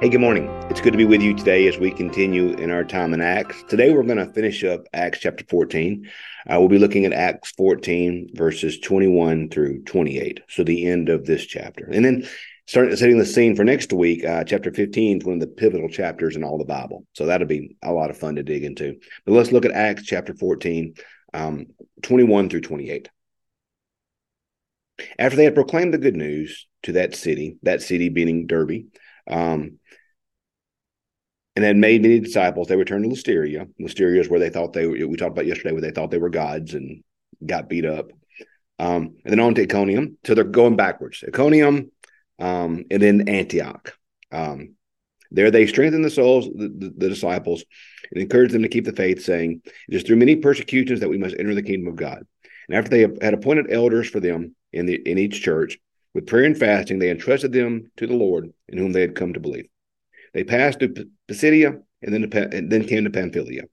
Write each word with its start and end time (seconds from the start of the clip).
Hey, 0.00 0.10
good 0.10 0.20
morning. 0.20 0.46
It's 0.70 0.80
good 0.80 0.92
to 0.92 0.96
be 0.96 1.04
with 1.04 1.22
you 1.22 1.34
today 1.34 1.66
as 1.66 1.76
we 1.76 1.90
continue 1.90 2.50
in 2.50 2.70
our 2.70 2.84
time 2.84 3.12
in 3.12 3.20
Acts. 3.20 3.64
Today, 3.64 3.90
we're 3.92 4.04
going 4.04 4.24
to 4.24 4.32
finish 4.32 4.62
up 4.62 4.86
Acts 4.92 5.18
chapter 5.18 5.44
14. 5.50 6.08
Uh, 6.48 6.60
we'll 6.60 6.68
be 6.68 6.78
looking 6.78 7.04
at 7.04 7.12
Acts 7.12 7.50
14, 7.56 8.28
verses 8.32 8.78
21 8.78 9.50
through 9.50 9.82
28. 9.82 10.42
So, 10.48 10.62
the 10.62 10.86
end 10.86 11.08
of 11.08 11.26
this 11.26 11.44
chapter. 11.44 11.86
And 11.86 12.04
then, 12.04 12.28
starting 12.66 12.94
setting 12.94 13.18
the 13.18 13.26
scene 13.26 13.56
for 13.56 13.64
next 13.64 13.92
week, 13.92 14.24
uh, 14.24 14.44
chapter 14.44 14.72
15 14.72 15.18
is 15.18 15.24
one 15.24 15.34
of 15.34 15.40
the 15.40 15.48
pivotal 15.48 15.88
chapters 15.88 16.36
in 16.36 16.44
all 16.44 16.58
the 16.58 16.64
Bible. 16.64 17.04
So, 17.14 17.26
that'll 17.26 17.48
be 17.48 17.76
a 17.82 17.92
lot 17.92 18.10
of 18.10 18.16
fun 18.16 18.36
to 18.36 18.44
dig 18.44 18.62
into. 18.62 19.00
But 19.26 19.32
let's 19.32 19.50
look 19.50 19.64
at 19.64 19.72
Acts 19.72 20.04
chapter 20.04 20.32
14, 20.32 20.94
um, 21.34 21.66
21 22.02 22.50
through 22.50 22.60
28. 22.60 23.08
After 25.18 25.36
they 25.36 25.44
had 25.44 25.56
proclaimed 25.56 25.92
the 25.92 25.98
good 25.98 26.16
news 26.16 26.68
to 26.84 26.92
that 26.92 27.16
city, 27.16 27.56
that 27.64 27.82
city 27.82 28.10
being 28.10 28.46
Derbe, 28.46 28.84
um, 29.28 29.78
and 31.56 31.64
had 31.64 31.76
made 31.76 32.02
many 32.02 32.20
disciples. 32.20 32.68
They 32.68 32.76
returned 32.76 33.04
to 33.04 33.10
Lystra. 33.10 33.66
Lystra 33.78 34.06
is 34.16 34.28
where 34.28 34.40
they 34.40 34.50
thought 34.50 34.72
they 34.72 34.86
were, 34.86 35.06
we 35.06 35.16
talked 35.16 35.32
about 35.32 35.46
yesterday, 35.46 35.72
where 35.72 35.80
they 35.80 35.90
thought 35.90 36.10
they 36.10 36.18
were 36.18 36.30
gods 36.30 36.74
and 36.74 37.02
got 37.44 37.68
beat 37.68 37.84
up. 37.84 38.12
Um, 38.78 39.16
and 39.24 39.32
then 39.32 39.40
on 39.40 39.54
to 39.56 39.62
Iconium. 39.62 40.18
So 40.24 40.34
they're 40.34 40.44
going 40.44 40.76
backwards. 40.76 41.24
Iconium, 41.26 41.90
um, 42.38 42.84
and 42.90 43.02
then 43.02 43.28
Antioch. 43.28 43.92
Um, 44.30 44.74
there 45.30 45.50
they 45.50 45.66
strengthened 45.66 46.04
the 46.04 46.10
souls, 46.10 46.46
the, 46.46 46.68
the, 46.68 46.94
the, 46.96 47.08
disciples, 47.08 47.64
and 48.12 48.22
encouraged 48.22 48.54
them 48.54 48.62
to 48.62 48.68
keep 48.68 48.84
the 48.84 48.92
faith, 48.92 49.24
saying, 49.24 49.60
It 49.88 49.94
is 49.94 50.02
through 50.02 50.16
many 50.16 50.36
persecutions 50.36 51.00
that 51.00 51.10
we 51.10 51.18
must 51.18 51.36
enter 51.38 51.54
the 51.54 51.62
kingdom 51.62 51.88
of 51.88 51.96
God. 51.96 52.24
And 52.68 52.78
after 52.78 52.90
they 52.90 53.00
had 53.00 53.34
appointed 53.34 53.72
elders 53.72 54.08
for 54.08 54.20
them 54.20 54.54
in 54.72 54.86
the 54.86 54.94
in 54.94 55.18
each 55.18 55.42
church, 55.42 55.78
with 56.14 56.26
prayer 56.26 56.44
and 56.44 56.58
fasting, 56.58 56.98
they 56.98 57.10
entrusted 57.10 57.52
them 57.52 57.90
to 57.96 58.06
the 58.06 58.14
Lord 58.14 58.52
in 58.68 58.78
whom 58.78 58.92
they 58.92 59.00
had 59.00 59.14
come 59.14 59.34
to 59.34 59.40
believe. 59.40 59.68
They 60.34 60.44
passed 60.44 60.78
through 60.78 60.94
Pisidia 61.26 61.78
and 62.02 62.14
then, 62.14 62.30
to, 62.30 62.56
and 62.56 62.70
then 62.70 62.86
came 62.86 63.04
to 63.04 63.10
Pamphylia. 63.10 63.62
When 63.62 63.68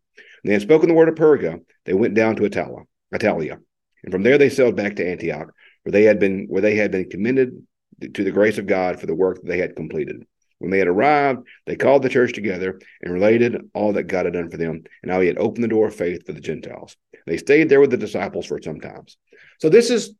they 0.49 0.53
had 0.53 0.61
spoken 0.61 0.89
the 0.89 0.95
word 0.95 1.09
of 1.09 1.15
Perga, 1.15 1.59
they 1.85 1.93
went 1.93 2.13
down 2.13 2.35
to 2.35 2.45
Atala, 2.45 2.83
Attalia, 3.13 3.57
and 4.03 4.11
from 4.11 4.23
there 4.23 4.37
they 4.37 4.49
sailed 4.49 4.75
back 4.75 4.95
to 4.97 5.07
Antioch, 5.07 5.51
where 5.83 5.91
they 5.91 6.03
had 6.03 6.19
been 6.19 6.45
where 6.47 6.61
they 6.61 6.75
had 6.75 6.91
been 6.91 7.09
commended 7.09 7.65
to 8.13 8.23
the 8.23 8.31
grace 8.31 8.57
of 8.57 8.67
God 8.67 8.99
for 8.99 9.07
the 9.07 9.15
work 9.15 9.41
that 9.41 9.47
they 9.47 9.57
had 9.57 9.75
completed. 9.75 10.25
When 10.59 10.71
they 10.71 10.79
had 10.79 10.87
arrived, 10.87 11.45
they 11.65 11.75
called 11.75 12.03
the 12.03 12.09
church 12.09 12.33
together 12.33 12.79
and 13.01 13.13
related 13.13 13.69
all 13.73 13.93
that 13.93 14.03
God 14.03 14.25
had 14.25 14.33
done 14.33 14.49
for 14.49 14.57
them 14.57 14.83
and 15.03 15.11
how 15.11 15.21
he 15.21 15.27
had 15.27 15.37
opened 15.37 15.63
the 15.63 15.69
door 15.69 15.87
of 15.87 15.95
faith 15.95 16.25
for 16.25 16.31
the 16.31 16.39
Gentiles. 16.39 16.95
They 17.25 17.37
stayed 17.37 17.69
there 17.69 17.81
with 17.81 17.91
the 17.91 17.97
disciples 17.97 18.45
for 18.45 18.61
some 18.61 18.79
times. 18.79 19.17
So 19.59 19.69
this 19.69 19.89
is 19.89 20.15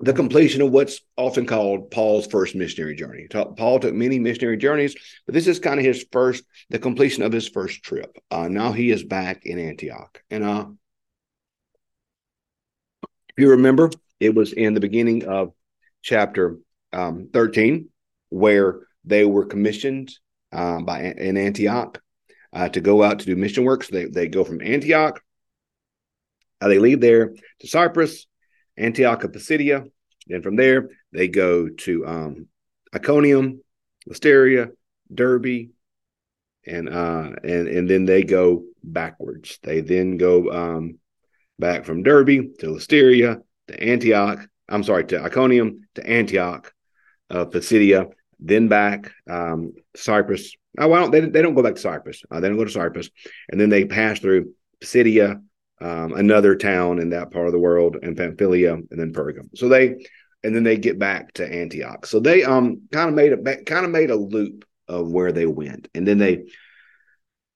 the 0.00 0.14
completion 0.14 0.62
of 0.62 0.70
what's 0.70 1.02
often 1.16 1.46
called 1.46 1.90
Paul's 1.90 2.26
first 2.26 2.54
missionary 2.54 2.94
journey. 2.94 3.26
Paul 3.28 3.78
took 3.78 3.94
many 3.94 4.18
missionary 4.18 4.56
journeys, 4.56 4.96
but 5.26 5.34
this 5.34 5.46
is 5.46 5.58
kind 5.58 5.78
of 5.78 5.84
his 5.84 6.06
first, 6.10 6.42
the 6.70 6.78
completion 6.78 7.22
of 7.22 7.32
his 7.32 7.48
first 7.48 7.82
trip. 7.82 8.16
Uh, 8.30 8.48
now 8.48 8.72
he 8.72 8.90
is 8.90 9.04
back 9.04 9.44
in 9.44 9.58
Antioch. 9.58 10.22
And 10.30 10.42
uh, 10.42 10.66
if 13.02 13.36
you 13.36 13.50
remember, 13.50 13.90
it 14.18 14.34
was 14.34 14.54
in 14.54 14.72
the 14.72 14.80
beginning 14.80 15.26
of 15.26 15.52
chapter 16.02 16.56
um, 16.94 17.28
13 17.32 17.90
where 18.30 18.80
they 19.04 19.26
were 19.26 19.44
commissioned 19.44 20.12
uh, 20.52 20.80
by 20.80 21.02
in 21.02 21.36
Antioch 21.36 22.00
uh, 22.54 22.70
to 22.70 22.80
go 22.80 23.02
out 23.02 23.18
to 23.18 23.26
do 23.26 23.36
mission 23.36 23.64
work. 23.64 23.84
So 23.84 23.94
they, 23.94 24.04
they 24.06 24.28
go 24.28 24.44
from 24.44 24.62
Antioch, 24.62 25.20
uh, 26.62 26.68
they 26.68 26.78
leave 26.78 27.00
there 27.00 27.34
to 27.60 27.66
Cyprus, 27.66 28.26
Antioch 28.80 29.24
of 29.24 29.32
Pisidia. 29.32 29.84
Then 30.26 30.42
from 30.42 30.56
there, 30.56 30.90
they 31.12 31.28
go 31.28 31.68
to 31.68 32.06
um, 32.06 32.46
Iconium, 32.94 33.60
Listeria, 34.08 34.70
Derbe, 35.12 35.70
and 36.66 36.88
uh, 36.88 37.30
and 37.42 37.68
and 37.68 37.88
then 37.88 38.04
they 38.04 38.22
go 38.22 38.64
backwards. 38.82 39.58
They 39.62 39.80
then 39.80 40.16
go 40.16 40.50
um, 40.50 40.98
back 41.58 41.84
from 41.84 42.02
Derbe 42.02 42.56
to 42.58 42.66
Listeria 42.66 43.42
to 43.68 43.82
Antioch. 43.82 44.46
I'm 44.68 44.84
sorry, 44.84 45.04
to 45.06 45.24
Iconium 45.24 45.80
to 45.96 46.06
Antioch, 46.08 46.72
uh, 47.30 47.44
Pisidia, 47.46 48.06
then 48.38 48.68
back 48.68 49.12
um, 49.28 49.72
Cyprus. 49.96 50.54
Oh, 50.78 50.86
well, 50.86 51.10
they, 51.10 51.20
they 51.20 51.42
don't 51.42 51.54
go 51.54 51.62
back 51.62 51.74
to 51.74 51.80
Cyprus. 51.80 52.22
Uh, 52.30 52.38
they 52.38 52.48
don't 52.48 52.56
go 52.56 52.64
to 52.64 52.70
Cyprus, 52.70 53.10
and 53.48 53.60
then 53.60 53.68
they 53.68 53.84
pass 53.84 54.20
through 54.20 54.54
Pisidia, 54.80 55.42
um, 55.80 56.12
another 56.12 56.54
town 56.54 56.98
in 56.98 57.10
that 57.10 57.30
part 57.30 57.46
of 57.46 57.52
the 57.52 57.58
world, 57.58 57.96
and 58.02 58.16
Pamphylia, 58.16 58.74
and 58.74 58.88
then 58.90 59.12
Pergamum. 59.12 59.56
So 59.56 59.68
they, 59.68 60.06
and 60.42 60.54
then 60.54 60.62
they 60.62 60.76
get 60.76 60.98
back 60.98 61.32
to 61.34 61.46
Antioch. 61.50 62.06
So 62.06 62.20
they 62.20 62.44
um 62.44 62.82
kind 62.92 63.08
of 63.08 63.14
made 63.14 63.32
a 63.32 63.64
kind 63.64 63.84
of 63.84 63.90
made 63.90 64.10
a 64.10 64.16
loop 64.16 64.64
of 64.88 65.10
where 65.10 65.32
they 65.32 65.46
went, 65.46 65.88
and 65.94 66.06
then 66.06 66.18
they 66.18 66.44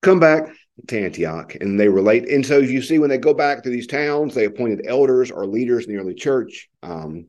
come 0.02 0.20
back 0.20 0.48
to 0.88 1.00
Antioch, 1.00 1.54
and 1.60 1.78
they 1.78 1.88
relate. 1.88 2.28
And 2.28 2.44
so 2.44 2.58
you 2.58 2.82
see, 2.82 2.98
when 2.98 3.10
they 3.10 3.18
go 3.18 3.34
back 3.34 3.62
to 3.62 3.70
these 3.70 3.86
towns, 3.86 4.34
they 4.34 4.44
appointed 4.44 4.86
elders 4.86 5.30
or 5.30 5.46
leaders 5.46 5.86
in 5.86 5.94
the 5.94 6.00
early 6.00 6.14
church. 6.14 6.68
Um, 6.82 7.26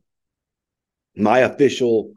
my 1.15 1.39
official 1.39 2.13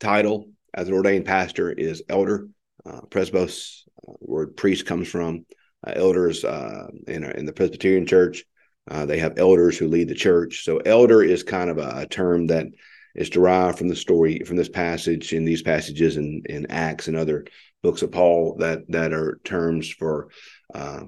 title 0.00 0.48
as 0.74 0.88
an 0.88 0.94
ordained 0.94 1.26
pastor 1.26 1.70
is 1.70 2.02
elder. 2.08 2.48
Uh, 2.84 3.00
presbos, 3.02 3.82
uh, 4.08 4.12
word 4.20 4.56
priest 4.56 4.86
comes 4.86 5.08
from 5.08 5.44
elders 5.86 6.44
uh, 6.44 6.88
in, 7.06 7.24
in 7.24 7.44
the 7.44 7.52
Presbyterian 7.52 8.06
Church. 8.06 8.44
Uh, 8.90 9.06
they 9.06 9.18
have 9.18 9.38
elders 9.38 9.78
who 9.78 9.88
lead 9.88 10.08
the 10.08 10.14
church. 10.14 10.64
So, 10.64 10.78
elder 10.78 11.22
is 11.22 11.42
kind 11.42 11.70
of 11.70 11.78
a, 11.78 11.92
a, 11.98 12.06
term 12.06 12.48
that 12.48 12.66
is 13.14 13.30
derived 13.30 13.78
from 13.78 13.88
the 13.88 13.96
story 13.96 14.40
from 14.40 14.56
this 14.56 14.68
passage 14.68 15.32
in 15.32 15.44
these 15.44 15.62
passages 15.62 16.16
in, 16.16 16.42
in 16.46 16.66
Acts 16.70 17.06
and 17.06 17.16
other 17.16 17.44
books 17.82 18.02
of 18.02 18.10
Paul 18.10 18.56
that 18.58 18.80
that 18.88 19.12
are 19.12 19.40
terms 19.44 19.88
for, 19.88 20.28
uh, 20.74 21.02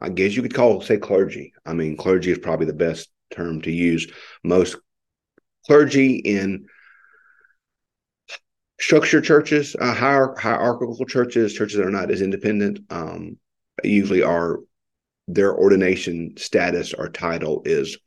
I 0.00 0.08
guess 0.10 0.36
you 0.36 0.42
could 0.42 0.54
call 0.54 0.80
say 0.80 0.98
clergy. 0.98 1.54
I 1.66 1.72
mean, 1.72 1.96
clergy 1.96 2.30
is 2.30 2.38
probably 2.38 2.66
the 2.66 2.72
best 2.72 3.08
term 3.32 3.62
to 3.62 3.72
use. 3.72 4.06
Most 4.44 4.76
clergy 5.66 6.16
in 6.16 6.66
structured 8.80 9.24
churches, 9.24 9.74
uh, 9.80 9.94
hierarchical 9.94 11.04
churches, 11.06 11.52
churches 11.54 11.78
that 11.78 11.86
are 11.86 11.90
not 11.90 12.10
as 12.10 12.22
independent, 12.22 12.80
um, 12.90 13.36
usually 13.84 14.22
are 14.22 14.60
their 15.26 15.54
ordination 15.54 16.34
status 16.36 16.94
or 16.94 17.08
title 17.08 17.62
is 17.64 17.98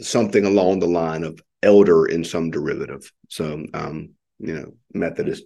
something 0.00 0.44
along 0.44 0.78
the 0.78 0.86
line 0.86 1.24
of 1.24 1.40
elder 1.62 2.06
in 2.06 2.24
some 2.24 2.50
derivative. 2.50 3.10
So, 3.28 3.64
um, 3.72 4.10
you 4.38 4.54
know, 4.54 4.74
Methodist, 4.92 5.44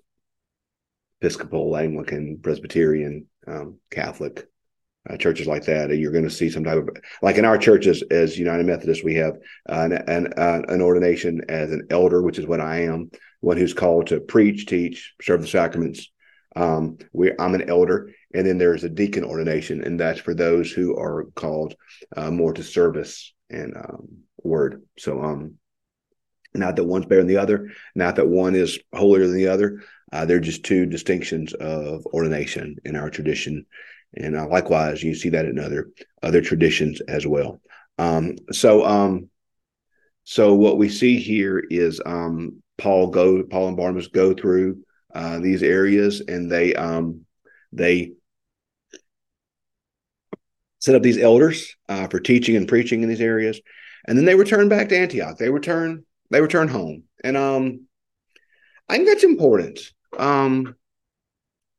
Episcopal, 1.21 1.77
Anglican, 1.77 2.41
Presbyterian, 2.43 3.27
um, 3.47 3.79
Catholic 3.91 4.49
uh, 5.09 5.17
churches 5.17 5.47
like 5.47 5.65
that. 5.65 5.97
You're 5.97 6.13
going 6.13 6.25
to 6.25 6.31
see 6.31 6.51
some 6.51 6.65
type 6.65 6.79
of 6.79 6.89
like 7.23 7.37
in 7.37 7.45
our 7.45 7.59
churches 7.59 8.03
as 8.11 8.39
United 8.39 8.67
Methodist, 8.67 9.05
we 9.05 9.15
have 9.15 9.39
an 9.67 9.93
an, 9.93 10.33
uh, 10.37 10.63
an 10.69 10.83
ordination 10.83 11.43
as 11.49 11.71
an 11.71 11.87
elder, 11.91 12.23
which 12.23 12.39
is 12.39 12.47
what 12.47 12.61
I 12.61 12.83
am, 12.83 13.11
one 13.41 13.57
who's 13.57 13.75
called 13.75 14.09
to 14.09 14.21
preach, 14.21 14.67
teach, 14.67 15.15
serve 15.23 15.41
the 15.41 15.47
sacraments. 15.47 16.11
Um, 16.57 16.99
we 17.13 17.33
I'm 17.39 17.55
an 17.55 17.69
elder, 17.69 18.11
and 18.35 18.47
then 18.47 18.59
there's 18.59 18.85
a 18.85 18.89
deacon 18.89 19.25
ordination, 19.25 19.83
and 19.85 19.99
that's 19.99 20.21
for 20.21 20.35
those 20.35 20.71
who 20.71 20.97
are 20.97 21.27
called 21.35 21.75
uh, 22.17 22.31
more 22.31 22.53
to 22.53 22.63
service 22.63 23.33
and 23.49 23.77
um, 23.77 24.09
word. 24.43 24.83
So, 24.99 25.23
um, 25.23 25.55
not 26.55 26.77
that 26.77 26.85
one's 26.85 27.07
better 27.07 27.21
than 27.21 27.29
the 27.29 27.37
other, 27.37 27.71
not 27.95 28.17
that 28.17 28.29
one 28.29 28.57
is 28.57 28.79
holier 28.93 29.27
than 29.27 29.37
the 29.37 29.49
other. 29.49 29.83
Uh, 30.13 30.25
they're 30.25 30.41
just 30.41 30.65
two 30.65 30.87
distinctions 30.87 31.55
of 31.55 32.05
ordination 32.07 32.77
in 32.85 32.97
our 32.97 33.11
tradition, 33.11 33.67
and 34.15 34.37
uh, 34.37 34.47
likewise, 34.49 35.03
you 35.03 35.15
see 35.15 35.29
that 35.29 35.45
in 35.45 35.59
other 35.59 35.91
other 36.23 36.41
traditions 36.41 37.01
as 37.03 37.27
well. 37.27 37.61
Um, 37.99 38.37
so, 38.51 38.85
um, 38.85 39.29
so 40.25 40.55
what 40.55 40.79
we 40.79 40.89
see 40.89 41.21
here 41.21 41.63
is 41.71 42.01
um, 42.05 42.63
Paul 42.77 43.09
go 43.09 43.45
Paul 43.45 43.69
and 43.69 43.77
Barnabas 43.77 44.09
go 44.09 44.35
through 44.35 44.83
uh, 45.15 45.39
these 45.39 45.63
areas, 45.63 46.21
and 46.27 46.51
they 46.51 46.75
um, 46.75 47.25
they 47.73 48.13
set 50.79 50.95
up 50.95 51.03
these 51.03 51.19
elders 51.19 51.77
uh, 51.89 52.09
for 52.09 52.21
teaching 52.21 52.57
and 52.57 52.69
preaching 52.69 53.03
in 53.03 53.09
these 53.09 53.21
areas, 53.21 53.61
and 54.07 54.17
then 54.17 54.25
they 54.25 54.35
return 54.35 54.69
back 54.69 54.89
to 54.89 54.99
Antioch. 54.99 55.37
They 55.37 55.51
return 55.51 56.05
they 56.31 56.41
return 56.41 56.69
home, 56.69 57.05
and 57.25 57.37
um, 57.37 57.87
I 58.89 58.97
think 58.97 59.09
that's 59.09 59.25
important. 59.25 59.81
Um, 60.19 60.75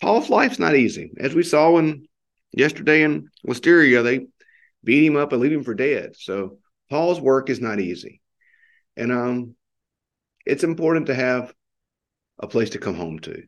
Paul's 0.01 0.29
life's 0.29 0.59
not 0.59 0.75
easy, 0.75 1.11
as 1.19 1.33
we 1.33 1.43
saw 1.43 1.77
in 1.77 2.07
yesterday 2.51 3.03
in 3.03 3.29
Listeria. 3.47 4.03
They 4.03 4.27
beat 4.83 5.05
him 5.05 5.15
up 5.15 5.31
and 5.31 5.41
leave 5.41 5.51
him 5.51 5.63
for 5.63 5.75
dead. 5.75 6.15
So 6.17 6.57
Paul's 6.89 7.21
work 7.21 7.49
is 7.49 7.61
not 7.61 7.79
easy, 7.79 8.21
and 8.97 9.11
um, 9.11 9.55
it's 10.45 10.63
important 10.63 11.07
to 11.07 11.15
have 11.15 11.53
a 12.41 12.47
place 12.47 12.71
to 12.71 12.79
come 12.79 12.95
home 12.95 13.19
to. 13.19 13.43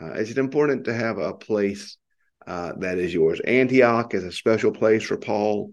Uh, 0.00 0.12
it's 0.12 0.36
important 0.36 0.84
to 0.84 0.94
have 0.94 1.18
a 1.18 1.34
place 1.34 1.96
uh, 2.46 2.72
that 2.78 2.98
is 2.98 3.12
yours. 3.12 3.40
Antioch 3.40 4.14
is 4.14 4.24
a 4.24 4.32
special 4.32 4.70
place 4.70 5.02
for 5.02 5.16
Paul 5.16 5.72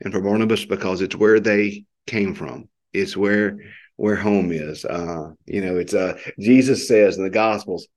and 0.00 0.12
for 0.12 0.20
Barnabas 0.20 0.64
because 0.64 1.00
it's 1.00 1.16
where 1.16 1.40
they 1.40 1.84
came 2.06 2.34
from. 2.34 2.68
It's 2.92 3.16
where 3.16 3.58
where 3.96 4.16
home 4.16 4.52
is. 4.52 4.84
Uh, 4.84 5.32
you 5.46 5.60
know, 5.60 5.76
it's 5.76 5.94
uh, 5.94 6.18
Jesus 6.38 6.86
says 6.86 7.18
in 7.18 7.24
the 7.24 7.30
Gospels, 7.30 7.88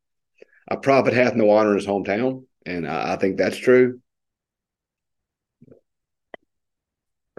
a 0.68 0.78
prophet 0.78 1.14
hath 1.14 1.36
no 1.36 1.52
honor 1.52 1.72
in 1.72 1.78
his 1.78 1.88
hometown, 1.88 2.46
and 2.66 2.88
I, 2.88 3.14
I 3.14 3.16
think 3.18 3.38
that's 3.38 3.58
true. 3.58 4.02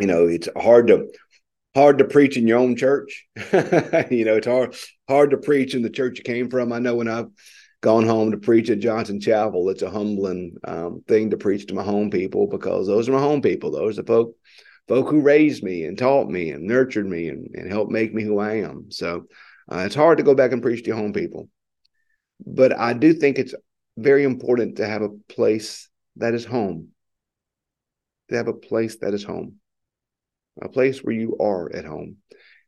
You 0.00 0.06
know, 0.06 0.26
it's 0.26 0.48
hard 0.56 0.86
to 0.88 1.08
hard 1.75 1.98
to 1.98 2.04
preach 2.04 2.36
in 2.36 2.46
your 2.46 2.58
own 2.58 2.76
church. 2.76 3.26
you 3.36 4.25
know, 4.25 4.36
it's 4.36 4.46
hard 4.46 4.75
hard 5.12 5.31
to 5.31 5.37
preach 5.37 5.75
in 5.75 5.82
the 5.82 5.91
church 5.91 6.19
you 6.19 6.25
came 6.25 6.49
from. 6.49 6.73
I 6.73 6.79
know 6.79 6.97
when 6.97 7.09
I've 7.09 7.29
gone 7.82 8.06
home 8.06 8.31
to 8.31 8.38
preach 8.38 8.70
at 8.70 8.81
Johnson 8.81 9.20
Chapel, 9.20 9.69
it's 9.69 9.82
a 9.82 9.91
humbling 9.91 10.56
um, 10.64 11.03
thing 11.06 11.31
to 11.31 11.37
preach 11.37 11.67
to 11.67 11.75
my 11.75 11.82
home 11.82 12.11
people 12.11 12.47
because 12.47 12.87
those 12.87 13.09
are 13.09 13.12
my 13.12 13.19
home 13.19 13.43
people. 13.43 13.70
Those 13.70 13.99
are 13.99 14.03
the 14.03 14.06
folk 14.06 14.37
folk 14.88 15.09
who 15.09 15.20
raised 15.20 15.62
me 15.62 15.85
and 15.85 15.97
taught 15.99 16.29
me 16.29 16.50
and 16.50 16.64
nurtured 16.64 17.06
me 17.06 17.29
and, 17.29 17.55
and 17.55 17.70
helped 17.70 17.93
make 17.93 18.12
me 18.14 18.25
who 18.25 18.38
I 18.38 18.62
am. 18.62 18.91
So 18.91 19.26
uh, 19.70 19.85
it's 19.87 19.94
hard 19.94 20.19
to 20.19 20.25
go 20.25 20.35
back 20.35 20.53
and 20.53 20.62
preach 20.62 20.82
to 20.82 20.88
your 20.88 20.97
home 20.97 21.12
people. 21.12 21.49
But 22.44 22.76
I 22.76 22.94
do 22.94 23.12
think 23.12 23.38
it's 23.38 23.55
very 23.97 24.25
important 24.25 24.76
to 24.76 24.87
have 24.87 25.03
a 25.03 25.11
place 25.29 25.88
that 26.17 26.35
is 26.35 26.44
home. 26.44 26.88
To 28.31 28.37
have 28.37 28.49
a 28.49 28.55
place 28.55 28.97
that 28.99 29.14
is 29.14 29.25
home. 29.25 29.56
A 30.61 30.69
place 30.69 30.99
where 31.05 31.14
you 31.14 31.37
are 31.38 31.70
at 31.75 31.85
home. 31.85 32.17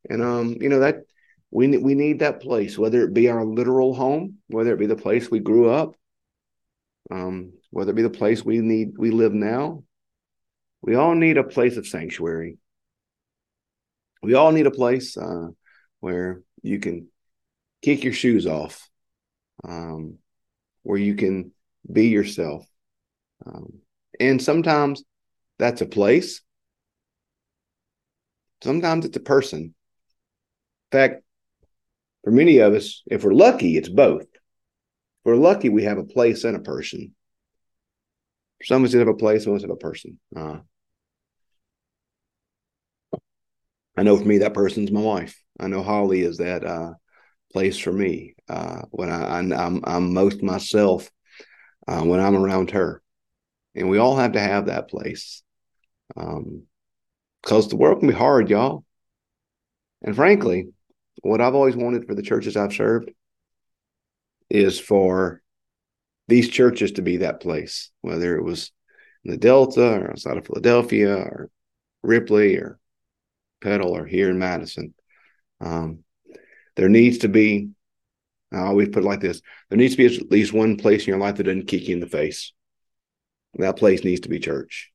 And 0.08 0.22
um, 0.22 0.56
you 0.60 0.68
know, 0.68 0.80
that 0.80 1.04
we 1.54 1.78
we 1.78 1.94
need 1.94 2.18
that 2.18 2.42
place, 2.42 2.76
whether 2.76 3.04
it 3.04 3.14
be 3.14 3.30
our 3.30 3.44
literal 3.44 3.94
home, 3.94 4.38
whether 4.48 4.74
it 4.74 4.78
be 4.80 4.86
the 4.86 4.96
place 4.96 5.30
we 5.30 5.38
grew 5.38 5.70
up, 5.70 5.94
um, 7.12 7.52
whether 7.70 7.92
it 7.92 7.94
be 7.94 8.02
the 8.02 8.10
place 8.10 8.44
we 8.44 8.58
need 8.58 8.94
we 8.98 9.12
live 9.12 9.32
now. 9.32 9.84
We 10.82 10.96
all 10.96 11.14
need 11.14 11.38
a 11.38 11.44
place 11.44 11.76
of 11.76 11.86
sanctuary. 11.86 12.58
We 14.20 14.34
all 14.34 14.50
need 14.50 14.66
a 14.66 14.72
place 14.72 15.16
uh, 15.16 15.48
where 16.00 16.42
you 16.62 16.80
can 16.80 17.06
kick 17.82 18.02
your 18.02 18.12
shoes 18.12 18.48
off 18.48 18.90
um, 19.62 20.18
where 20.82 20.98
you 20.98 21.14
can 21.14 21.52
be 21.90 22.08
yourself. 22.08 22.66
Um, 23.46 23.74
and 24.18 24.42
sometimes 24.42 25.04
that's 25.58 25.82
a 25.82 25.86
place. 25.86 26.40
Sometimes 28.62 29.04
it's 29.04 29.16
a 29.16 29.20
person. 29.20 29.60
In 29.60 29.72
fact, 30.90 31.23
for 32.24 32.30
many 32.30 32.58
of 32.58 32.72
us, 32.74 33.02
if 33.06 33.22
we're 33.22 33.34
lucky, 33.34 33.76
it's 33.76 33.88
both. 33.88 34.22
If 34.22 34.28
we're 35.24 35.36
lucky, 35.36 35.68
we 35.68 35.84
have 35.84 35.98
a 35.98 36.04
place 36.04 36.44
and 36.44 36.56
a 36.56 36.60
person. 36.60 37.14
Some 38.62 38.82
of 38.82 38.88
us 38.88 38.94
have 38.94 39.08
a 39.08 39.14
place, 39.14 39.44
some 39.44 39.52
of 39.52 39.58
us 39.58 39.62
have 39.62 39.70
a 39.70 39.76
person. 39.76 40.18
Uh, 40.34 40.58
I 43.96 44.02
know 44.02 44.16
for 44.16 44.24
me, 44.24 44.38
that 44.38 44.54
person's 44.54 44.90
my 44.90 45.00
wife. 45.00 45.40
I 45.60 45.68
know 45.68 45.82
Holly 45.82 46.22
is 46.22 46.38
that 46.38 46.64
uh, 46.64 46.94
place 47.52 47.78
for 47.78 47.92
me 47.92 48.34
uh, 48.48 48.82
when 48.90 49.10
I, 49.10 49.38
am 49.38 50.12
most 50.14 50.42
myself 50.42 51.10
uh, 51.86 52.00
when 52.00 52.20
I'm 52.20 52.36
around 52.36 52.70
her, 52.70 53.02
and 53.74 53.90
we 53.90 53.98
all 53.98 54.16
have 54.16 54.32
to 54.32 54.40
have 54.40 54.66
that 54.66 54.88
place, 54.88 55.42
because 56.08 56.34
um, 56.34 57.68
the 57.68 57.76
world 57.76 58.00
can 58.00 58.08
be 58.08 58.14
hard, 58.14 58.48
y'all. 58.48 58.84
And 60.02 60.16
frankly, 60.16 60.68
what 61.28 61.40
I've 61.40 61.54
always 61.54 61.76
wanted 61.76 62.06
for 62.06 62.14
the 62.14 62.22
churches 62.22 62.56
I've 62.56 62.72
served 62.72 63.10
is 64.50 64.78
for 64.78 65.42
these 66.28 66.48
churches 66.48 66.92
to 66.92 67.02
be 67.02 67.18
that 67.18 67.40
place, 67.40 67.90
whether 68.00 68.36
it 68.36 68.42
was 68.42 68.72
in 69.24 69.30
the 69.30 69.36
Delta 69.36 70.00
or 70.00 70.10
outside 70.10 70.36
of 70.36 70.46
Philadelphia 70.46 71.16
or 71.16 71.50
Ripley 72.02 72.56
or 72.56 72.78
Petal 73.62 73.96
or 73.96 74.06
here 74.06 74.30
in 74.30 74.38
Madison. 74.38 74.94
Um, 75.60 76.00
there 76.76 76.88
needs 76.88 77.18
to 77.18 77.28
be, 77.28 77.70
I 78.52 78.58
always 78.58 78.88
put 78.88 79.02
it 79.02 79.06
like 79.06 79.20
this 79.20 79.40
there 79.70 79.78
needs 79.78 79.96
to 79.96 80.08
be 80.08 80.16
at 80.16 80.30
least 80.30 80.52
one 80.52 80.76
place 80.76 81.02
in 81.02 81.08
your 81.08 81.18
life 81.18 81.36
that 81.36 81.44
doesn't 81.44 81.68
kick 81.68 81.88
you 81.88 81.94
in 81.94 82.00
the 82.00 82.06
face. 82.06 82.52
That 83.54 83.76
place 83.76 84.04
needs 84.04 84.20
to 84.22 84.28
be 84.28 84.40
church. 84.40 84.90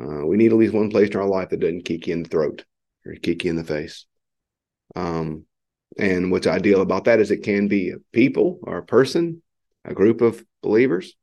Uh, 0.00 0.24
we 0.24 0.36
need 0.36 0.52
at 0.52 0.58
least 0.58 0.74
one 0.74 0.90
place 0.90 1.10
in 1.10 1.16
our 1.16 1.26
life 1.26 1.48
that 1.48 1.60
doesn't 1.60 1.84
kick 1.84 2.06
you 2.06 2.12
in 2.12 2.22
the 2.22 2.28
throat 2.28 2.64
or 3.04 3.14
kick 3.14 3.44
you 3.44 3.50
in 3.50 3.56
the 3.56 3.64
face. 3.64 4.06
Um, 4.94 5.46
and 5.98 6.30
what's 6.30 6.46
ideal 6.46 6.80
about 6.80 7.04
that 7.04 7.20
is 7.20 7.30
it 7.30 7.42
can 7.42 7.68
be 7.68 7.90
a 7.90 7.98
people 8.12 8.60
or 8.62 8.78
a 8.78 8.84
person, 8.84 9.42
a 9.84 9.94
group 9.94 10.20
of 10.20 10.44
believers, 10.62 11.14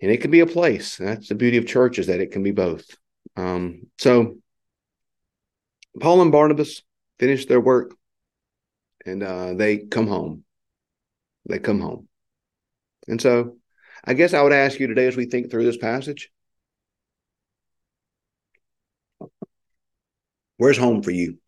and 0.00 0.10
it 0.10 0.20
can 0.20 0.30
be 0.30 0.40
a 0.40 0.46
place. 0.46 0.96
That's 0.96 1.28
the 1.28 1.34
beauty 1.34 1.56
of 1.56 1.66
church 1.66 1.98
is 1.98 2.06
that 2.06 2.20
it 2.20 2.30
can 2.30 2.42
be 2.42 2.52
both. 2.52 2.84
Um, 3.36 3.86
so 3.98 4.36
Paul 6.00 6.22
and 6.22 6.32
Barnabas 6.32 6.82
finish 7.18 7.46
their 7.46 7.60
work, 7.60 7.94
and 9.06 9.22
uh, 9.22 9.54
they 9.54 9.78
come 9.78 10.06
home. 10.06 10.44
They 11.48 11.58
come 11.58 11.80
home. 11.80 12.08
And 13.08 13.20
so 13.20 13.56
I 14.04 14.14
guess 14.14 14.34
I 14.34 14.42
would 14.42 14.52
ask 14.52 14.78
you 14.78 14.86
today 14.86 15.06
as 15.06 15.16
we 15.16 15.24
think 15.24 15.50
through 15.50 15.64
this 15.64 15.78
passage 15.78 16.30
where's 20.58 20.76
home 20.76 21.02
for 21.02 21.10
you? 21.10 21.38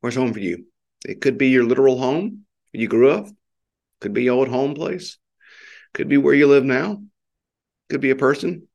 Where's 0.00 0.16
home 0.16 0.32
for 0.32 0.40
you? 0.40 0.66
It 1.06 1.20
could 1.20 1.38
be 1.38 1.48
your 1.48 1.64
literal 1.64 1.98
home 1.98 2.44
you 2.72 2.88
grew 2.88 3.10
up, 3.10 3.26
could 4.00 4.12
be 4.12 4.24
your 4.24 4.36
old 4.36 4.48
home 4.48 4.74
place, 4.74 5.18
could 5.92 6.08
be 6.08 6.16
where 6.16 6.34
you 6.34 6.46
live 6.46 6.64
now, 6.64 7.02
could 7.88 8.00
be 8.00 8.10
a 8.10 8.16
person, 8.16 8.68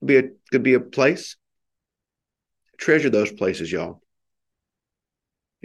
could 0.00 0.08
be 0.08 0.16
a 0.16 0.22
could 0.50 0.62
be 0.62 0.74
a 0.74 0.80
place. 0.80 1.36
Treasure 2.76 3.10
those 3.10 3.32
places, 3.32 3.70
y'all. 3.70 4.02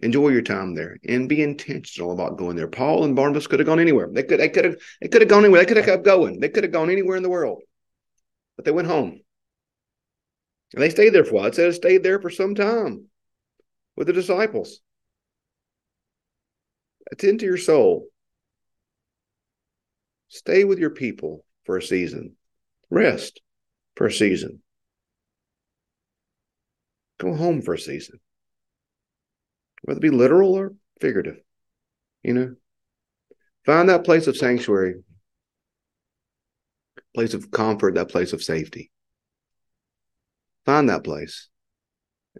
Enjoy 0.01 0.29
your 0.29 0.41
time 0.41 0.75
there 0.75 0.97
and 1.03 1.27
be 1.27 1.43
intentional 1.43 2.13
about 2.13 2.37
going 2.37 2.55
there. 2.55 2.69
Paul 2.69 3.03
and 3.03 3.15
Barnabas 3.15 3.47
could 3.47 3.59
have 3.59 3.65
gone 3.65 3.79
anywhere. 3.79 4.07
They 4.09 4.23
could 4.23 4.39
they 4.39 4.49
could 4.49 4.65
have 4.65 4.75
they 5.01 5.09
could 5.09 5.21
have 5.21 5.29
gone 5.29 5.43
anywhere. 5.43 5.61
They 5.61 5.65
could 5.65 5.77
have 5.77 5.85
kept 5.85 6.05
going. 6.05 6.39
They 6.39 6.49
could 6.49 6.63
have 6.63 6.71
gone 6.71 6.89
anywhere 6.89 7.17
in 7.17 7.23
the 7.23 7.29
world. 7.29 7.61
But 8.55 8.65
they 8.65 8.71
went 8.71 8.87
home. 8.87 9.19
And 10.73 10.83
they 10.83 10.89
stayed 10.89 11.09
there 11.09 11.25
for 11.25 11.31
a 11.31 11.33
while. 11.33 11.45
It 11.47 11.55
said 11.55 11.69
it 11.69 11.73
stayed 11.73 12.03
there 12.03 12.21
for 12.21 12.29
some 12.29 12.55
time 12.55 13.09
with 13.99 14.07
the 14.07 14.13
disciples. 14.13 14.79
Attend 17.11 17.41
to 17.41 17.45
your 17.45 17.57
soul. 17.57 18.07
Stay 20.29 20.63
with 20.63 20.79
your 20.79 20.89
people 20.89 21.45
for 21.65 21.77
a 21.77 21.81
season. 21.83 22.35
Rest 22.89 23.41
for 23.95 24.07
a 24.07 24.11
season. 24.11 24.63
Go 27.19 27.35
home 27.35 27.61
for 27.61 27.75
a 27.75 27.79
season 27.79 28.19
whether 29.83 29.97
it 29.97 30.01
be 30.01 30.09
literal 30.09 30.53
or 30.53 30.73
figurative. 30.99 31.37
You 32.23 32.33
know, 32.33 32.55
find 33.65 33.89
that 33.89 34.03
place 34.03 34.27
of 34.27 34.35
sanctuary, 34.35 34.95
place 37.15 37.33
of 37.33 37.49
comfort, 37.49 37.95
that 37.95 38.09
place 38.09 38.33
of 38.33 38.43
safety. 38.43 38.91
Find 40.65 40.89
that 40.89 41.03
place 41.03 41.47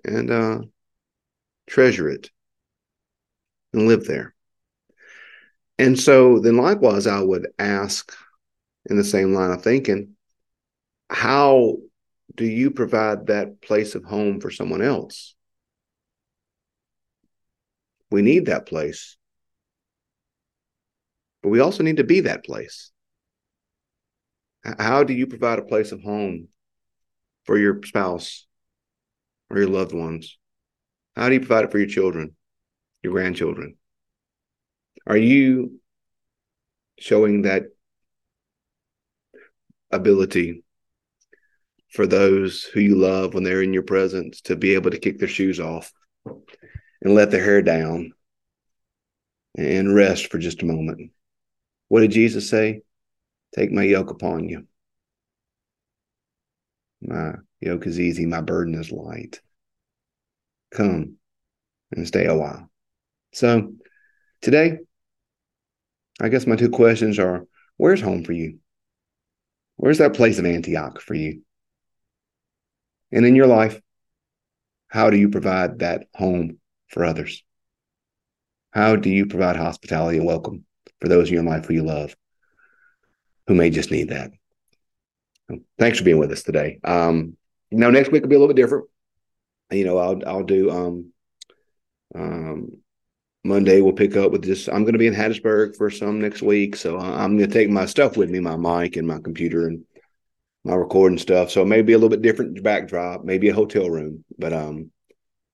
and 0.04 0.30
uh, 0.30 0.60
treasure 1.70 2.10
it 2.10 2.30
and 3.72 3.88
live 3.88 4.06
there. 4.06 4.34
And 5.78 5.98
so 5.98 6.40
then, 6.40 6.58
likewise, 6.58 7.08
I 7.08 7.22
would 7.22 7.48
ask 7.58 8.14
in 8.90 8.98
the 8.98 9.04
same 9.04 9.34
line 9.34 9.52
of 9.52 9.62
thinking, 9.62 10.16
how 11.10 11.78
do 12.36 12.46
you 12.46 12.72
provide 12.72 13.28
that 13.28 13.62
place 13.62 13.96
of 13.96 14.04
home 14.04 14.42
for 14.42 14.52
someone 14.52 14.82
else? 14.82 15.36
We 18.12 18.22
need 18.22 18.48
that 18.48 18.66
place. 18.66 19.16
But 21.42 21.50
we 21.50 21.60
also 21.60 21.84
need 21.84 21.98
to 21.98 22.04
be 22.04 22.22
that 22.22 22.44
place. 22.44 22.92
How 24.64 25.04
do 25.04 25.14
you 25.14 25.28
provide 25.28 25.60
a 25.60 25.64
place 25.64 25.92
of 25.92 26.02
home 26.02 26.50
for 27.46 27.58
your 27.58 27.80
spouse 27.86 28.46
or 29.50 29.60
your 29.60 29.70
loved 29.70 29.94
ones? 29.94 30.39
How 31.16 31.28
do 31.28 31.36
you 31.36 31.40
provide 31.40 31.66
it 31.66 31.72
for 31.72 31.80
your 31.80 31.88
children, 31.88 32.36
your 33.04 33.14
grandchildren? 33.14 33.76
Are 35.06 35.18
you 35.18 35.80
showing 36.98 37.44
that 37.44 37.64
ability 39.92 40.64
for 41.90 42.06
those 42.06 42.64
who 42.64 42.80
you 42.80 42.96
love 42.96 43.34
when 43.34 43.44
they're 43.44 43.64
in 43.64 43.74
your 43.74 43.84
presence 43.84 44.42
to 44.42 44.56
be 44.56 44.76
able 44.76 44.92
to 44.92 45.00
kick 45.00 45.18
their 45.18 45.28
shoes 45.28 45.60
off 45.60 45.92
and 46.26 47.16
let 47.16 47.32
their 47.32 47.44
hair 47.44 47.62
down 47.62 48.12
and 49.58 49.96
rest 49.96 50.32
for 50.32 50.38
just 50.38 50.62
a 50.62 50.66
moment. 50.66 51.12
What 51.88 52.02
did 52.02 52.12
Jesus 52.12 52.50
say? 52.50 52.82
Take 53.56 53.72
my 53.72 53.84
yoke 53.84 54.12
upon 54.12 54.48
you. 54.48 54.68
My 57.02 57.34
yoke 57.60 57.88
is 57.88 58.00
easy, 58.00 58.26
my 58.26 58.42
burden 58.42 58.76
is 58.76 58.92
light. 58.92 59.42
Come 60.72 61.16
and 61.92 62.08
stay 62.08 62.26
a 62.26 62.36
while. 62.36 62.70
So 63.34 63.74
today, 64.42 64.80
I 66.22 66.30
guess 66.30 66.48
my 66.48 66.56
two 66.56 66.70
questions 66.70 67.20
are 67.20 67.46
where's 67.78 68.02
home 68.02 68.24
for 68.24 68.34
you? 68.34 68.60
Where's 69.78 70.00
that 70.00 70.14
place 70.14 70.40
of 70.40 70.46
Antioch 70.46 71.02
for 71.02 71.14
you? 71.14 71.42
And 73.12 73.26
in 73.26 73.36
your 73.36 73.48
life, 73.48 73.82
how 74.88 75.10
do 75.10 75.18
you 75.18 75.30
provide 75.30 75.80
that 75.80 76.08
home 76.14 76.60
for 76.88 77.06
others? 77.06 77.44
How 78.72 78.96
do 78.96 79.10
you 79.10 79.26
provide 79.26 79.56
hospitality 79.56 80.18
and 80.18 80.28
welcome 80.28 80.66
for 81.02 81.08
those 81.08 81.30
in 81.30 81.36
your 81.36 81.44
life 81.44 81.66
who 81.66 81.74
you 81.74 81.84
love 81.84 82.16
who 83.50 83.56
may 83.56 83.72
just 83.72 83.90
need 83.90 84.10
that. 84.10 84.32
Thanks 85.80 85.98
for 85.98 86.04
being 86.04 86.20
with 86.20 86.32
us 86.32 86.44
today. 86.44 86.80
Um, 86.84 87.36
next 87.72 88.12
week 88.12 88.22
will 88.22 88.30
be 88.30 88.36
a 88.36 88.40
little 88.40 88.54
bit 88.54 88.62
different. 88.62 88.86
You 89.72 89.86
know, 89.86 89.98
I'll 89.98 90.22
I'll 90.28 90.44
do 90.44 90.72
um, 90.72 91.12
um, 92.16 92.72
Monday 93.44 93.82
we'll 93.82 93.94
pick 93.94 94.16
up 94.18 94.32
with 94.32 94.44
this. 94.44 94.68
I'm 94.68 94.84
going 94.84 94.94
to 94.94 95.00
be 95.00 95.08
in 95.08 95.14
Hattiesburg 95.14 95.78
for 95.78 95.90
some 95.90 96.20
next 96.20 96.42
week, 96.42 96.76
so 96.76 96.98
I'm 97.00 97.38
going 97.38 97.50
to 97.50 97.54
take 97.54 97.70
my 97.70 97.86
stuff 97.86 98.18
with 98.18 98.30
me, 98.30 98.40
my 98.40 98.58
mic 98.58 98.98
and 98.98 99.08
my 99.08 99.20
computer 99.20 99.68
and 99.68 99.84
my 100.64 100.76
recording 100.76 101.18
stuff. 101.18 101.50
So 101.50 101.64
maybe 101.64 101.94
a 101.94 101.98
little 101.98 102.10
bit 102.10 102.22
different 102.22 102.62
backdrop, 102.62 103.24
maybe 103.24 103.50
a 103.50 103.54
hotel 103.54 103.90
room, 103.90 104.26
but 104.38 104.54
um, 104.54 104.92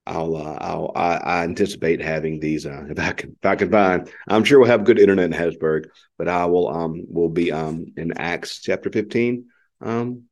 I'll 0.08 0.36
uh, 0.36 0.58
I'll 0.60 0.92
I, 0.96 1.18
I, 1.18 1.44
anticipate 1.44 2.02
having 2.02 2.40
these 2.40 2.66
uh, 2.66 2.86
if 2.90 3.00
I 3.00 3.12
can 3.12 3.32
if 3.32 3.46
I 3.46 3.56
can 3.56 3.72
find. 3.72 4.10
I'm 4.28 4.44
sure 4.44 4.60
we'll 4.60 4.70
have 4.70 4.84
good 4.84 5.00
internet 5.00 5.26
in 5.26 5.32
Hattiesburg, 5.32 5.86
but 6.18 6.28
I 6.28 6.46
will 6.46 6.68
um 6.68 7.06
will 7.08 7.30
be 7.30 7.52
um 7.52 7.88
in 7.98 8.18
Acts 8.18 8.62
chapter 8.62 8.90
15 8.90 9.46
um 9.82 10.24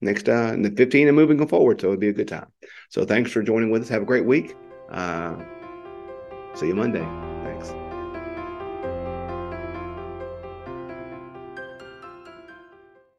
next 0.00 0.28
uh 0.28 0.52
in 0.54 0.62
the 0.62 0.70
15 0.70 1.08
and 1.08 1.16
moving 1.16 1.46
forward. 1.46 1.80
So 1.80 1.88
it'd 1.88 2.00
be 2.00 2.08
a 2.08 2.12
good 2.12 2.28
time. 2.28 2.46
So 2.90 3.04
thanks 3.04 3.30
for 3.30 3.42
joining 3.42 3.70
with 3.70 3.82
us. 3.82 3.88
Have 3.88 4.02
a 4.02 4.06
great 4.06 4.24
week. 4.24 4.56
Uh, 4.90 5.36
see 6.54 6.68
you 6.68 6.74
Monday. 6.74 7.06